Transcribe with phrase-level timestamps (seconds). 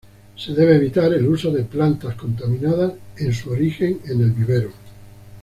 [0.35, 4.71] Se debe evitar el uso de plantas contaminadas en su origen en el vivero.